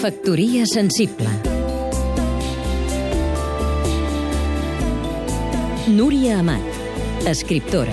Factoria 0.00 0.64
sensible 0.64 1.28
Núria 5.92 6.38
Amat, 6.40 6.78
escriptora 7.28 7.92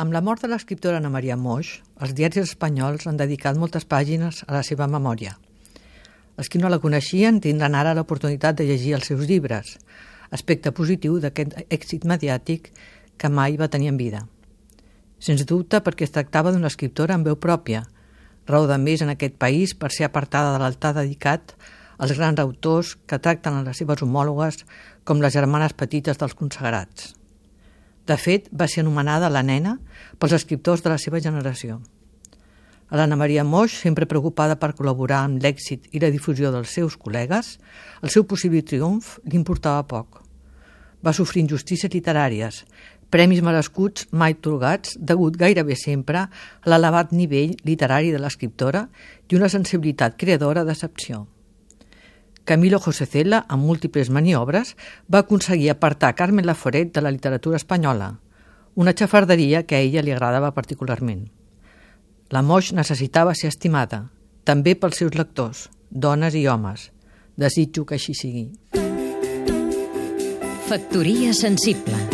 Amb 0.00 0.16
la 0.16 0.22
mort 0.24 0.40
de 0.40 0.48
l'escriptora 0.48 1.02
Ana 1.02 1.10
Maria 1.12 1.36
Moix, 1.36 1.74
els 2.00 2.16
diaris 2.16 2.46
espanyols 2.46 3.04
han 3.04 3.20
dedicat 3.20 3.60
moltes 3.60 3.84
pàgines 3.84 4.40
a 4.48 4.56
la 4.56 4.64
seva 4.64 4.88
memòria. 4.88 5.36
Els 6.40 6.48
que 6.48 6.62
no 6.64 6.72
la 6.72 6.80
coneixien 6.80 7.44
tindran 7.44 7.76
ara 7.76 7.92
l'oportunitat 7.92 8.56
de 8.56 8.64
llegir 8.64 8.96
els 8.96 9.12
seus 9.12 9.28
llibres, 9.28 9.76
aspecte 10.32 10.72
positiu 10.72 11.20
d'aquest 11.20 11.60
èxit 11.68 12.08
mediàtic 12.08 12.72
que 13.20 13.28
mai 13.28 13.60
va 13.60 13.68
tenir 13.68 13.92
en 13.92 14.00
vida. 14.00 14.24
Sens 15.20 15.44
dubte 15.44 15.84
perquè 15.84 16.08
es 16.08 16.16
tractava 16.16 16.56
d'una 16.56 16.72
escriptora 16.72 17.20
amb 17.20 17.28
veu 17.28 17.36
pròpia, 17.36 17.84
raó 18.46 18.68
de 18.68 18.78
més 18.78 19.02
en 19.02 19.12
aquest 19.12 19.36
país 19.40 19.74
per 19.74 19.92
ser 19.92 20.08
apartada 20.08 20.52
de 20.54 20.60
l'altar 20.62 20.94
dedicat 20.96 21.56
als 21.98 22.14
grans 22.18 22.40
autors 22.42 22.94
que 23.06 23.18
tracten 23.18 23.54
a 23.58 23.64
les 23.66 23.78
seves 23.80 24.02
homòlogues 24.02 24.64
com 25.04 25.22
les 25.22 25.34
germanes 25.34 25.76
petites 25.78 26.18
dels 26.18 26.34
consagrats. 26.34 27.14
De 28.04 28.16
fet, 28.20 28.50
va 28.52 28.68
ser 28.68 28.82
anomenada 28.84 29.32
la 29.32 29.42
nena 29.42 29.78
pels 30.20 30.34
escriptors 30.36 30.82
de 30.84 30.92
la 30.92 31.00
seva 31.00 31.22
generació. 31.24 31.80
A 32.92 32.98
l'Anna 33.00 33.16
Maria 33.16 33.44
Moix, 33.48 33.72
sempre 33.80 34.06
preocupada 34.06 34.58
per 34.60 34.74
col·laborar 34.76 35.22
amb 35.24 35.40
l'èxit 35.40 35.88
i 35.96 36.02
la 36.02 36.12
difusió 36.12 36.52
dels 36.52 36.74
seus 36.76 36.98
col·legues, 37.00 37.56
el 38.04 38.12
seu 38.12 38.26
possible 38.28 38.60
triomf 38.62 39.16
li 39.24 39.38
importava 39.40 39.86
poc. 39.88 40.20
Va 41.04 41.16
sofrir 41.16 41.42
injustícies 41.44 41.92
literàries, 41.92 42.62
premis 43.14 43.44
merescuts 43.46 44.08
mai 44.10 44.34
atorgats 44.34 44.96
degut 44.98 45.36
gairebé 45.38 45.76
sempre 45.78 46.24
a 46.26 46.70
l'elevat 46.70 47.12
nivell 47.14 47.52
literari 47.62 48.10
de 48.10 48.18
l'escriptora 48.18 48.88
i 49.30 49.36
una 49.38 49.50
sensibilitat 49.52 50.16
creadora 50.18 50.64
d'excepció. 50.66 51.20
Camilo 52.44 52.80
José 52.82 53.06
Cela, 53.06 53.44
amb 53.48 53.62
múltiples 53.64 54.10
maniobres, 54.10 54.74
va 55.06 55.22
aconseguir 55.22 55.70
apartar 55.70 56.16
Carmen 56.18 56.44
Laforet 56.44 56.90
de 56.92 57.04
la 57.04 57.12
literatura 57.14 57.56
espanyola, 57.56 58.18
una 58.74 58.92
xafarderia 58.92 59.62
que 59.62 59.76
a 59.76 59.84
ella 59.86 60.02
li 60.02 60.10
agradava 60.10 60.50
particularment. 60.52 61.28
La 62.34 62.42
Moix 62.42 62.72
necessitava 62.74 63.36
ser 63.38 63.52
estimada, 63.54 64.08
també 64.42 64.74
pels 64.74 64.98
seus 64.98 65.14
lectors, 65.14 65.68
dones 65.88 66.34
i 66.34 66.48
homes. 66.48 66.90
Desitjo 67.36 67.86
que 67.86 67.94
així 67.94 68.14
sigui. 68.18 68.48
Factoria 70.66 71.32
sensible 71.32 72.13